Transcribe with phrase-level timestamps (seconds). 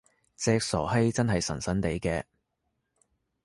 [0.35, 2.23] 隻傻閪真係神神地嘅！